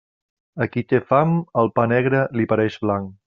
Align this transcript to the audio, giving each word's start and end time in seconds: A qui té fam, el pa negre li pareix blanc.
A 0.65 0.67
qui 0.75 0.83
té 0.93 1.01
fam, 1.11 1.35
el 1.63 1.71
pa 1.79 1.87
negre 1.93 2.25
li 2.39 2.49
pareix 2.55 2.79
blanc. 2.89 3.15